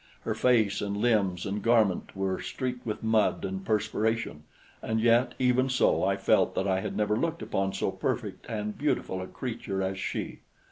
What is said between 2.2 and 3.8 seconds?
streaked with mud and